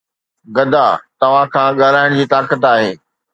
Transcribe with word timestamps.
گدا 0.55 0.85
توهان 1.19 1.47
کان 1.53 1.69
ڳالهائڻ 1.79 2.09
جي 2.17 2.25
طاقت 2.33 2.61
آهي 2.73 2.91